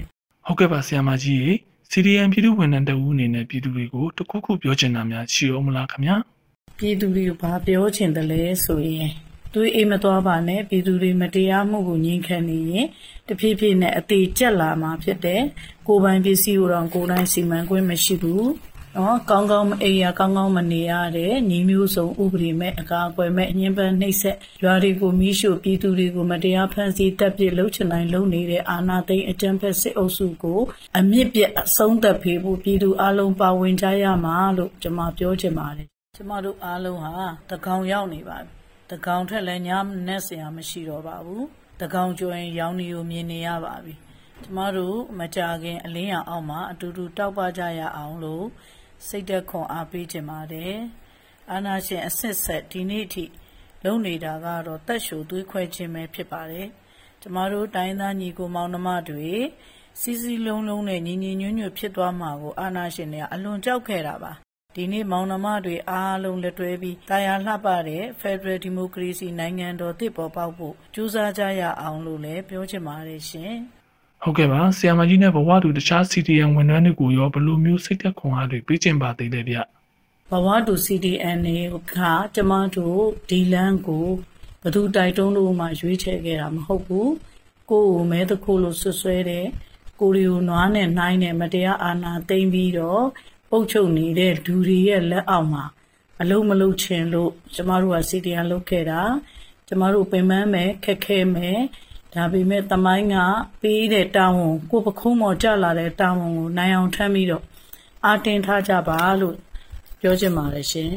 [0.46, 1.46] ဟုတ်ကဲ့ပါဆရာမကြီး
[1.92, 6.16] CDN ပြည်သူဝန်ထမ်းတဦးအနေနဲ့ပြည်သူတွေကိုတခုခုပြောချင်တာများရှိအောင်မလားခင်ဗျာ
[6.78, 9.10] ပြည်သူတွေကိုဘာပြောချင်တယ်လဲဆိုရင်
[9.54, 12.86] သူအိမ်မသွားပါနဲ့ပြည်သူတွေမတရားမှုကိုငြင်းခံနေရင်
[13.28, 15.42] တဖြည်းဖြည်းနဲ့အသေးကျက်လာမှာဖြစ်တယ်
[15.88, 18.50] ကိုပိုင်ပစ္စည်းကိုတော့ကိုယ်တိုင်စီမံခွင့်မရှိဘူး
[18.98, 30.62] နော်ကောင်းကောင်းအိမ်ရကောင်းကောင်းမနေရတဲ့ညီမျိုးစုံဥပဒေမဲ့အကာအကွယ်မဲ့အငင်းပန်းနှိပ်စက်ရွာတွေကိုမိရှုပြည်သူတွေကိုမတရားဖန်ဆီးတပ်ပစ်လှုပ်ချနိုင်လုပ်နေတဲ့အာဏာသိမ်းအကြမ်းဖက်စစ်အုပ်စုကို
[31.00, 35.88] အမြင့်ပြတ်အဆုံးသတ်ဖေဖို့ပြည်သူအလုံးပါဝင်ကြရမှာလို့ကျွန်မပြောချင်ပါတယ်
[36.18, 37.14] ကျမတို့အားလုံးဟာ
[37.50, 39.70] တကောင်ရောက်နေပါပြီ တကောင်ထက်လည်းည
[40.08, 41.46] နဲ့ဆရာမရှိတော့ပါဘူး
[41.82, 43.94] တကောင်ကျွင်ရောင်နေကိုမြင်နေရပါပြီ
[44.44, 48.46] ကျမတို့မကြခင်အလင်းရောင်အောက်မှာအတူတူတောက်ပကြရအောင်လို့
[49.08, 50.76] စိတ်သက်ခွန်အားပေးခြင်းပါတယ်
[51.52, 53.26] အာနာရှင်အစစ်ဆက်ဒီနေ့ထိ
[53.84, 56.68] လုံနေတာကတော့တက်ရှူသွေးခွဲခြင်းပဲဖြစ်ပါတယ်
[57.22, 59.30] ကျမတို့တိုင်းသားညီကိုမောင်နှမတွေ
[60.00, 64.34] စီစီလုံးလုံးနဲ့ညီညီညွတ်ညွတ်ဖြစ်သွားမှာကိုအာနာရှင်တွေကအလွန်ကြောက်ခဲ့တာပါ
[64.76, 73.54] ဒီနေ့မောင်နှမတွေအားလုံးလက်တွဲပြီးတာယာလှပတဲ့ Federal Democracy နိုင်ငံတော်သစ်ပေါ်ပေါက်ဖို့ကြိုးစားကြရအောင်လို့လည်းပြောချင်ပါတယ်ရှင်။
[74.24, 79.58] ဟုတ်ကဲ့ပါဆရာမကြီးနဲ့ဘဝတူတခြား CDN ဝန်ထမ်းတွေကိုရောဘယ်လိုမျိုးစိတ်သက်ခွန်အားတွေပေးကျင်ပါသေးလဲဗျ။
[80.32, 81.40] ဘဝတူ CDN
[81.96, 81.98] က
[82.36, 84.08] ကျမတို့ဒီလန်းကို
[84.64, 87.08] ဘသူတိုက်တွန်းလို့မှရွေးချယ်ခဲ့တာမဟုတ်ဘူး။
[87.70, 89.46] ကိုယ်ကိုမဲတခိုးလို့ဆွဆွဲတယ်။
[90.00, 93.04] ကိုရီကိုနွားနဲ့နှိုင်းနဲ့မတရားအာဏာသိမ်းပြီးတော့
[93.54, 95.64] အုပ်ချုပ်နေတဲ့လူတွေရဲ့လက်အောက်မှာ
[96.22, 99.02] အလုံးမလုံးချင်လို့ကျမတို့ကစီတီယန်လုပ်ခဲ့တာ
[99.68, 101.60] ကျမတို့ပင်ပန်းမယ်ခက်ခဲမယ်
[102.14, 103.16] ဒါပေမဲ့တမိုင်းက
[103.62, 107.44] ပေးတဲ့တာဝန်ကိုပခုံးမော်ကြလာတဲ့တာဝန်ကိုနိုင်အောင်ထမ်းပြီးတော့
[108.06, 109.36] အာတင်ထားကြပါလို့
[110.02, 110.92] ပြောချင်ပါတယ်ရှင်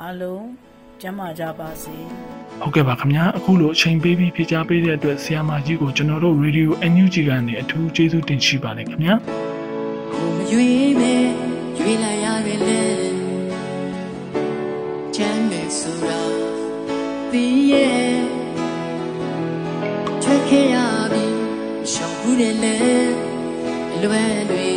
[0.00, 0.44] အားလုံး
[1.00, 1.94] ကျမ်းမာကြပါစေ
[2.60, 9.14] ဟုတ်ကဲ့ပါခင်ဗျာအခုလိုအချိန်ပေးပြီးဖြေကြားပေးတဲ့အတွက်ဆရာမကြီးကိုကျွန်တော်တို့ Radio NUG ကနေအထူးကျေးဇူးတင်ရှိပါတယ်ခင်ဗျာ
[10.12, 11.19] ကိုမရွေးမဲ့
[24.10, 24.69] လွယ်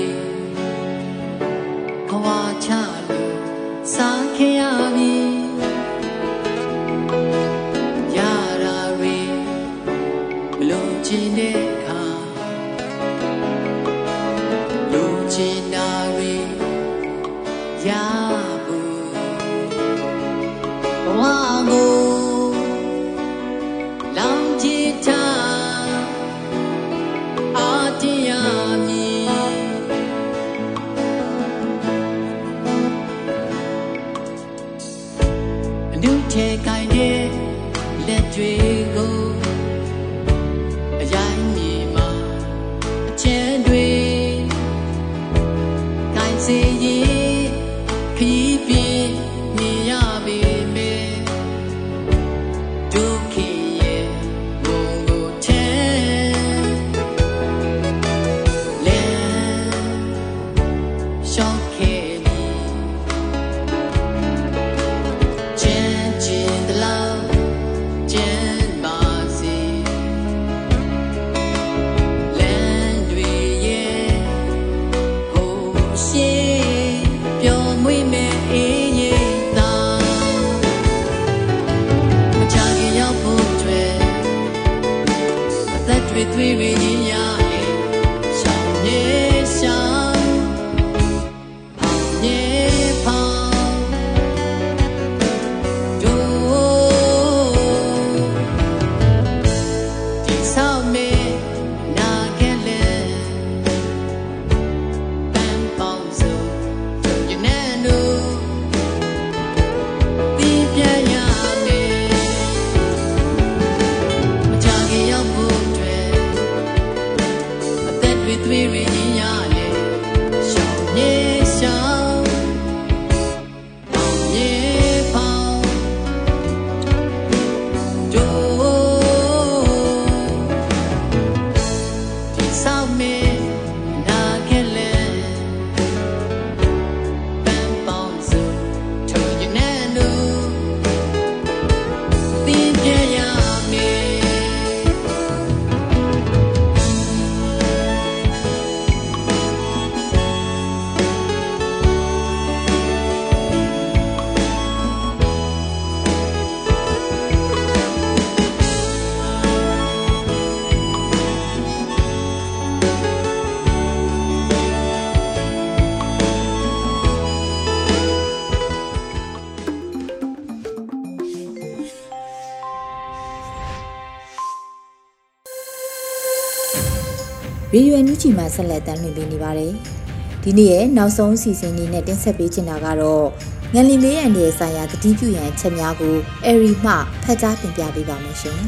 [177.74, 179.74] ရေဒီယိုအန်ယူဂျီမှာဆက်လက်တမ်းလွှင့်ပေးနေပါတယ်။
[180.44, 183.28] ဒီနေ့ရဲ့နောက်ဆုံးအစီအစဉ်လေးနဲ့တင်ဆက်ပေးချင်တာကတော့
[183.74, 188.60] ငလင်လေးရန်ရဲ့ဆိုင်ရာတတိပြုရန်ချက်များကိုအရီမှဖတ်ကြားတင်ပြပေးပါမယ်ရှင်။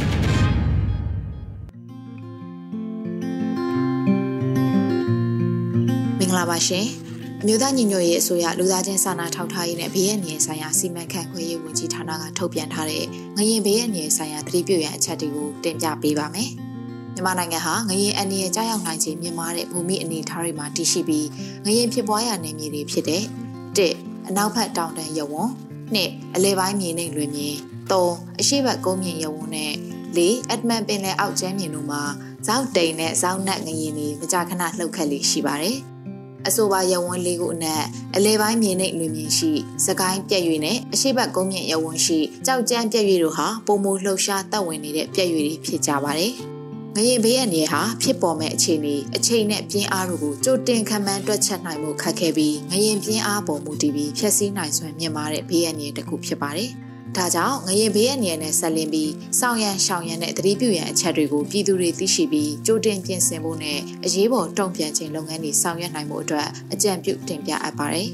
[6.20, 6.86] မင်္ဂလာပါရှင်။
[7.41, 13.04] အမျိုးသားညီညွတ်ရေးအစိုးရလူသားချင်းစာနာထောက်ထားရေးနဲ့ဘေးရန်နယ်ဆိုင်ရာစီမံခန့်ခွဲရေးဝန်ကြီးဌာနကထုတ်ပြန်ထားတဲ့
[13.36, 16.52] ငရင်ဘေးရန်နယ်ဆိုင်ရာတတိပြုရန်အချက်တွေကိုတင်ပြပေးပါမယ်။
[17.15, 21.28] မြန်မာနိုင်ငံဟာငရင်အန်ဒီရဲ့ကြားရောက်နိုင်ခြင်းမြင့်မားတဲ့ဘူမိအနေအထားတွေမှာတည်ရှိပြီး
[21.65, 23.23] ငရင်ဖြစ်ပွားရာနယ်မြေတွေဖြစ်တဲ့
[23.78, 23.80] ၁
[24.28, 25.49] အနောက်ဘက်တောင်တန်းရဝွန်
[25.95, 25.97] ၂
[26.36, 27.49] အလဲပိုင်းမြေနိမ့်လွင်မြေ
[27.91, 28.06] ၃
[28.39, 29.73] အရှိဘက်ကုန်းမြင့်ရဝွန်နဲ့
[30.17, 32.01] ၄အက်ဒမန်ပင်လယ်အောက်ကျမ်းမြေတို့မှာ
[32.47, 35.78] ဇောက်တိန်နဲ့ဇောက်နတ်ငရင်တွေမကြာခဏလှုပ်ခတ်လေးရှိပါတယ်။
[36.47, 37.84] အဆိုပါရဝန်းလေးခုအနက်
[38.15, 39.51] အလဲပိုင်းမြေနိမ့်လွင်မြေရှိ
[39.86, 46.34] စကိုင်းပြက်ရွေနဲ့အရှိဘက်ကုန်းမြင့်ရဝန်းရှိကြောက်ကြမ်းပြက်ရွေတို့ဟာပုံမလှုပ်ရှားတက်ဝင်နေတဲ့ပြက်ရွေတွေဖြစ်ကြပါတယ်။
[46.98, 56.70] ငရင်ဘေးအန္တရာယ်ဟာဖြစ်ပေါ်မဲ့အခြေအနေအချိန်နဲ့ပြင်းအားတို့ကိုကြိုတင်ခံမှန်းတွက်ချက်နိုင်မှုခက်ခဲပြီးငရင်ပြင်းအားပေါ်မူတည်ပြီးဖျက်ဆီးနိုင်စွမ်းမြင့်မားတဲ့ဘေးအန္တရာယ်တစ်ခုဖြစ်ပါတယ်။
[57.16, 68.10] ဒါကြောင့်ငရင်ဘေးအန္တရာယ်နဲ့ဆက်လင်းပြီးစောင့်ရန်ရှောင်ရန်နဲ့သတိပြုရန်အချက်တွေကိုပြည်သူတွေသိရှိပြီးကြိုတင်ပြင်ဆင်ဖို့နဲ့အရေးပေါ်တုံ့ပြန်ခြင်းလုပ်ငန်းတွေဆောင်ရွက်နိုင်မှုအတွက်အကြံပြုတင်ပြအပ်ပါတယ်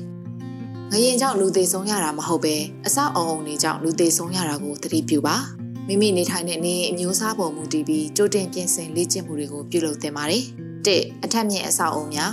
[0.91, 5.37] ။ငရင်ကြောင့်လူသေးဆုံးရတာမဟုတ်ပဲအဆောက်အအုံတွေကြောင့်လူသေးဆုံးရတာကိုသတိပြုပါ။
[5.91, 10.43] မိမိနေထိုင်တဲ့နေအမျိုးအစားပေါ်မူတည်ပြီးကြိုတင်ပြင်ဆင်လေ့ကျင့်မှုတွေကိုပြုလုပ်သင့်ပါတယ်။
[10.85, 10.89] ၁
[11.23, 12.31] အထက်မြင့်အဆောက်အုံများ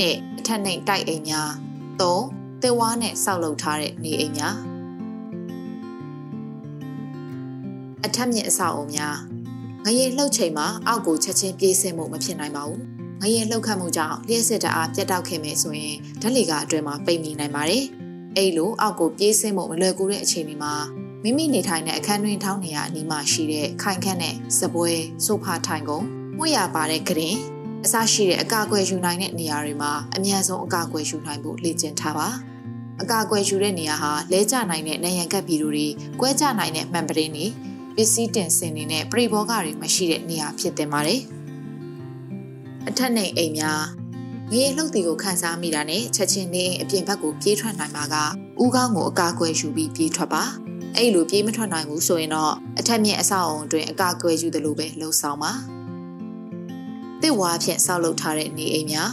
[0.00, 0.02] ၂
[0.38, 1.50] အထက်နှိမ်တိုက်အိမ်များ
[2.00, 2.00] ၃
[2.62, 4.56] သေဝါးနဲ့ဆောက်လုပ်ထားတဲ့နေအိမ်များ
[8.04, 9.16] အထက်မြင့်အဆောက်အုံများ
[9.84, 12.80] ငရေလှုပ်ချိန်မှာအောက်ကိုချက်ချင်းပြေးဆင်းမှုမဖြစ်နိုင်ပါဘူး။
[13.22, 17.84] ငရေလှုပ်ခတ်မှုကြောင့်လျှက်စစ်တအားပြတ်တောက်ခဲ့မယ်ဆိုရင်ဓာတ်လေကအတွင်းမှာပိတ်မိနိုင်ပါတယ်။
[18.36, 20.74] အဲ့လိုအောက်ကိုပြေးဆင်းမှုမလွယ်ကူတဲ့အခြေအနေမှာ
[21.28, 24.90] မိမိမိနေထိုင်တဲ့အခန်းတွင်ထောင်းနေရအနီးမှာရှိတဲ့ခိုင်ခန့်တဲ့စပွဲ
[25.24, 26.04] ဆိုဖာထိုင်ကုန်
[26.36, 27.36] မှုရပါတဲ့ကရင်
[27.84, 32.28] အစရှိတဲ့အကာအကွယ်ယူနိုင်တဲ့နေရာတွေမှာအများဆုံးအကာအကွယ်ယူနိုင်ဖို့လေ့ကျင့်ထားပါ
[33.02, 35.86] အကာအကွယ်ယူတဲ့နေရာဟာလဲကျနိုင်တဲ့နေရန်ကပ်ဗီဒီယိုတွေ
[36.20, 37.46] ကွဲကျနိုင်တဲ့မှန်ပရင်းတွေ
[37.96, 41.20] ပစ္စည်းတင်စင်တွေနဲ့ပရိဘောဂတွေမရှိတဲ့နေရာဖြစ်တင်ပါတယ်
[42.88, 43.82] အထက်နေအိမ်များ
[44.50, 48.16] ငရေလှုပ်တီကိုခန်းစားမိတာနဲ့ချက်ချင်းနေအပြင်ဘက်ကိုပြေးထွက်နိုင်မှာက
[48.62, 50.44] ဥကောင်းကိုအကာအကွယ်ယူပြီးပြေးထွက်ပါ
[50.96, 55.52] အဲ့လိုပြေးမထွက်နိုင်ဘူးဆိုရင်တော့အထက်မြင့်အဆောက်အုံအတွင်းအကာအကွယ်ယူသလိုပဲလှုပ်ဆောင်ပါ
[57.22, 59.10] တစ်ဝါဖြင့်ဆောက်လုပ်ထားတဲ့နေအိမ်များ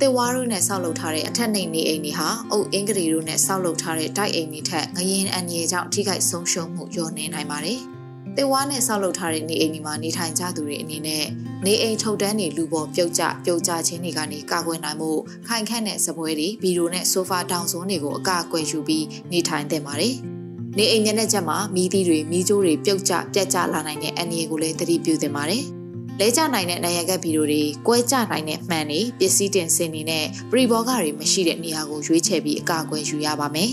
[0.00, 7.80] တစ်ဝါတို့နဲ့ဆောက်လုပ်ထားတဲ့အထက်နေနေအိမ်တွေဟာအုတ်အင်္ဂရီတို့နဲ့ဆောက်လုပ်ထားတဲ့တိုက်အိမ်တွေထက်ငရင်အန်ရီကြောင့်ထိခိုက်ဆုံးရှုံးမှုလျော့နေနိုင်ပါတယ်။
[8.36, 11.24] တစ်ဝါနဲ့ဆောက်လုပ်ထားတဲ့နေအိမ်တွေမှာနေထိုင်ကြသူတွေအနေနဲ့
[11.66, 15.10] နေအိမ်ထုတ်တန်းတွေလူပေါ်ပြုတ်ကျပြုတ်ကျခြင်းတွေကနေကာကွယ်နိုင်မှု
[15.46, 20.16] ခိုင်ခန့်တဲ့စပွဲတွေဗီဒီယိုနဲ့ဆိုဖာတောင်စွန်းတွေကိုအကာအကွယ်ယူပြီးနေထိုင်သင့်ပါတယ်။
[20.78, 25.64] နေအိမ်မျက်နှာချက်မှာမီးသီးတွေမီးကြိုးတွေပြုတ်ကျပြတ်ကျလာနိုင်တဲ့အန္တရာယ်ကိုလည်းသတိပြုသင့်ပါတယ်။
[26.20, 33.70] လဲကျနိုင်တဲ့နိုင်ရကက်ဗီဒီယိုတွေ၊ကွဲကျနိုင်တဲ့မှန်တွေပစ္စည်းတင်စင်တွေနဲ့ပရိဘောဂတွေမရှိတဲ့နေရာကိုရွေးချယ်ပြီးအကာအကွယ်ယူရပါမယ်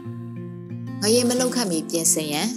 [1.02, 2.48] ။ငရေမလောက်ခတ်မီပြင်ဆင်ရန်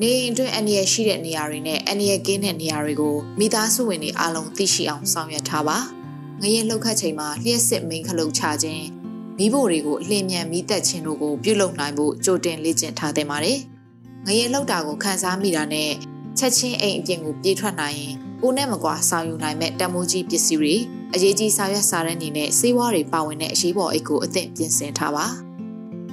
[0.00, 5.78] နေအိမ်အတွင်းအန္တရာယ်ရှိတဲ့နေရာတွေနဲ့အန္တရာယ်ကင်းတဲ့နေရာတွေကိုမိသားစုဝင်တွေအားလုံးသိရှိအောင်ဆောင်ရွက်ထားပါ။
[6.42, 9.03] ငရေလှုပ်ခတ်ချိန်မှာလျှက်စစ်မိန်ခလုတ်ချခြင်း
[9.38, 13.58] မိဖို့တွေကိုအလင်းမြန်မိသက်ခြင်းတို့ကိုပြုလုပ်နိုင်ဖို့ကြိုတင်လေ့ကျင့်ထားသင့်ပါတယ်။
[14.26, 15.90] ငရေလှုပ်တာကိုခန်းစားမိတာနဲ့
[16.38, 20.74] ချက်ချင်းအိမ်အပြင်ကိုပြေးထွက်နိုင်ရင်ကိုနဲ့မကွာဆောင်ယူနိုင်မဲ့တမိုးကြီးပစ္စည်းတွေ
[21.14, 25.26] အရေးကြီးစာရွက်စာတမ်းတွေနဲ့စေဝါတွေပါဝင်တဲ့အရေးပေါ်အိတ်ကိုအသင့်ပြင်ဆင်ထားပါ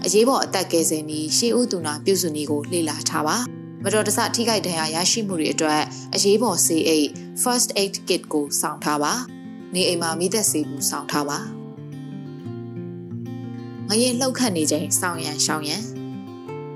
[0.06, 3.38] အရေးပေါ်အသက်ကယ်ဆယ်နည်းရှေးဥတူနာပြုစုနည်းကိုလေ့လာထားပါ
[3.84, 5.82] မတော်တဆထိခိုက်ဒဏ်ရာရရှိမှုတွေအတွက်
[6.16, 7.08] အရေးပေါ်ဆေးအိတ်
[7.44, 9.14] first aid kit ကိုစောင့်ထားပါ
[9.74, 11.61] နေအိမ်မှာမိသက်ဆေးဘူးစောင့်ထားပါ
[13.92, 15.84] ငရင်လှုပ်ခတ်နေချိန်စောင့်ရန်ရှောင်ရန်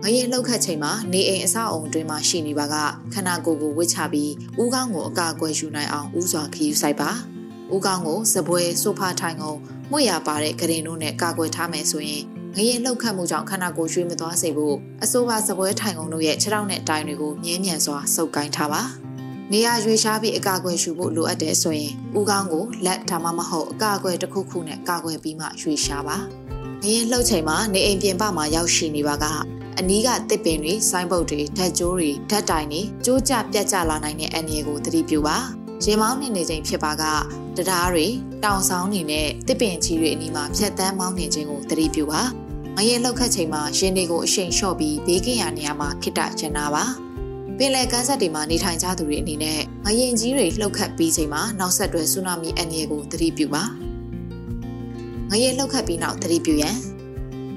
[0.03, 2.75] ငရေလှုပ်ခတ်ချိန်မှာနေအိမ်အဆောက်အုံအတွင်းမှာရှိနေပါက
[3.13, 7.11] ခန္ဓာကိုယ်ကိုဝစ်ချပြီးဦးခေါင်းကိုအကာအကွယ်ယူနိုင်အောင်ဦးစွာခရီးဆိုင်ပါ
[7.73, 9.57] ဦးခေါင်းကိုစပွဲဆိုဖာထိုင်ကုန်
[9.91, 12.23] မှုရပါတဲ့ကရင်တို့နဲ့ကာကွယ်ထားမယ်ဆိုရင်
[12.55, 18.81] ငရေလှုပ်ခတ်မှုကြောင့်ခန္ဓာကိုယ်ရွှေ့မသွားစေဖို့အဆိုပါစပွဲထိုင်ကုန်တို့ရဲ့ခြေထောက်နဲ့တိုင်တွေကိုမြဲမြံစွာစုပ်ကိုင်းထားပါ
[19.51, 26.19] နေရာရွေးရှားပြီးအကာအကွယ်ရှုဖို့လိုအပ်တယ်ဆိုရင်ဦးခေါင်းကိုလက်ဒါမှမဟုတ်အကာအကွယ်တစ်ခုခုနဲ့ကာကွယ်ပြီးမှရွေးရှားပါ။
[26.85, 29.25] ငရင်လှုပ်ချိန်မှာနေအိမ်ပြင်ပမှာရောက်ရှိနေပါက
[29.79, 35.37] အနီးကတစ်ပင်တွေဆိုင်းပုတ်တွေဓာတ်ကြိုးတွေဓာတ်တိုင်တွေကျိုးကျပြတ်ကျလာနိုင်တဲ့အန္တရာယ်ကိုသတိပြုပါ
[35.83, 37.03] ရေမောင်းနေနေချိန်ဖြစ်ပါက
[37.57, 38.07] တရားတွေ
[38.43, 42.21] တောင်ဆောင်နေနဲ့တစ်ပင်ကြီးတွေအနီးမှာဖြတ်တန်းမောင်းနေခြင်းကိုသတိပြုပါ
[42.77, 46.83] ငရဲလောက်ခတ်ချိန်မှာရင်တွေကိုအရှိန်လျှော့ပြီးဘေးကင်းရာနေရာမှာခိတကျင်နာပါ
[47.57, 53.84] ပင်လယ်ကမ်းစပ်တွေမှာနေထိုင်ကြသူတွေအနေနဲ့ငရင်ကြီးတွေလှုပ်ခတ်ပြီးချိန်မှာနောက်ဆက်တွဲဆူနာမီအန္တရာယ်ကိုသတိပြုပါ
[55.31, 56.77] ငရဲလှုပ်ခတ်ပြီးနောက်သတိပြုရန်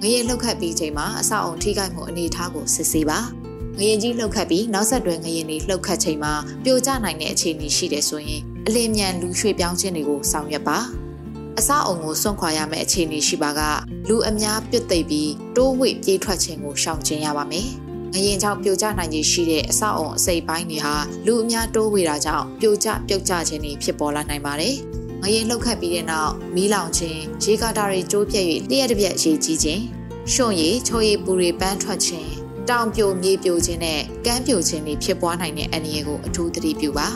[0.03, 3.19] ငရေလှုပ်ခတ်ပြီးချိန်မှာအဆောက်အုံထိခိုက်မှုအနေအထားကိုစစ်ဆေးပါ
[3.79, 6.33] ငရင်ကြီးလှုပ်ခတ်ပြီးနောက်ဆက်တွဲငရင်တွေလှုပ်ခတ်ချိန်မှာ
[6.65, 10.79] ပြိုကျနိုင်တဲ့အခြေအနေရှိတယ်ဆိုရင်အလင်းမြန်လူရွှေ့ပြောင်းခြင်းတွေကိုဆောင်ရွက်ပါ
[11.59, 13.61] အဆောက်အုံကိုစွန့်ခွာရမယ့်အခြေအနေရှိပါက
[14.09, 17.69] လူအများပြစ်သိပ်ပြီးတိုးဝှေ့ပြေးထွက်ခြင်းကိုရှောင်ကျဉ်ရပါမယ်
[18.15, 20.95] ငရင်ကြောင့်ပြိုကျနိုင်ခြင်းရှိတဲ့အဆောက်အုံအစိပ်ပိုင်းတွေဟာ
[21.27, 24.75] လူအများတိုးဝေတာကြောင့်ပြိုကျပြုတ်ကျခြင်းတွေဖြစ်ပေါ်လာနိုင်ပါတယ်
[25.23, 29.83] ငရင်လှုပ်ခတ်ပြီးတဲ့နောက်မီးလောင်ခြင်းရေကာတာတွေကျိုးပြက်၍တရက်တစ်ပြက်ရေကြီးခြင်း
[30.33, 32.31] ရှုံရည်ချိုရည်ပူတွေပန်းထွက်ခြင်း
[32.69, 37.09] တောင်ပြိုမြေပြိုခြင်းနဲ့ကမ်းပြိုခြင်းတွေဖြစ်ပွားနိုင်တဲ့အန္တရာယ်ကိုအထူးသတိပြုပါ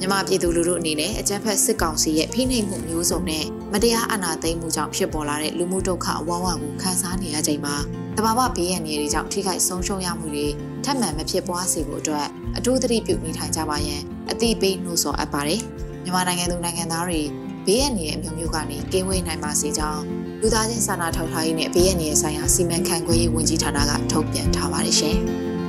[0.00, 7.76] မြမပြည်သူလူထုအနေနဲ့အကြမ်းဖက်စစ်ကောင်စီရဲ့ဖိနှိပ်မှုမျိုးစုံနဲ့မတရားအာဏာသိမ်းမှုကြောင့်ဖြစ်ပေါ်လာတဲ့လူမှုဒုက္ခအဝဝကိုခံစားနေရချိန်မှာ
[8.16, 10.46] တဘာဝဘေးရန်တွေကြောင့်ထိခိုက်ဆုံးရှုံးရမှုတွေ
[10.84, 15.62] ထပ်မံမဖြစ်ပွားစေဖို့အတွက်အထူးသတိပြုနေထိုင်ကြပါရန်အသိပေးနှိုးဆော်အပ်ပါတယ်
[16.04, 17.20] မြန်မာနိုင်ငံသူနိုင်ငံသားတွေ
[17.66, 20.02] ဘေးရန်တွေအမျိုးမျိုးကနေကင်းဝေးနိုင်ပါစေကြောင်း
[20.40, 25.18] လူသားချင်းစာနာထောက်ထားရေးနဲ့ဘေးရန်ရဲ့ဆိုင်ရာစီမံခန့်ခွဲရေးဝန်ကြီးဌာနကထုတ်ပြန်ထားပါတယ်ရှင်။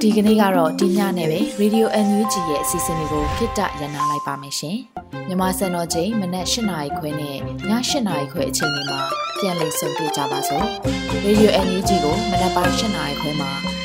[0.00, 4.76] ဒီကနေ့ကတော့ဒီညနဲ့ပဲ Radio NUG ရဲ့အစီအစဉ်လေးကိုခਿੱတရနာလိုက်ပါမယ်ရှင်။
[5.28, 9.00] မြမစံတော်ချိန်မနက်၈နာရီခွဲနဲ့ည၈နာရီခွဲအချိန်တွေမှာ
[9.38, 10.66] ပြန်လည်ဆုံတွေ့ကြပါစို့။
[11.24, 13.71] Radio NUG ကိုမနက်ပိုင်း၈နာရီခွဲမှာ